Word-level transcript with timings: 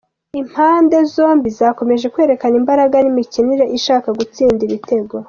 Impande 0.41 0.97
zombi 1.13 1.49
zakomeje 1.59 2.05
kwerekana 2.13 2.55
imbaraga 2.61 2.95
n’imikinire 3.01 3.65
ishaka 3.77 4.07
gutsinda 4.19 4.59
ibitego. 4.69 5.15